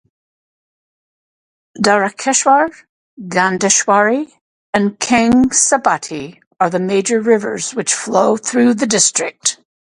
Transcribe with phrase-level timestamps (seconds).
[1.79, 2.71] Darakeshwar,
[3.19, 4.31] Gandheswari
[4.73, 9.59] and Kangsabati are the major rivers flow through the district.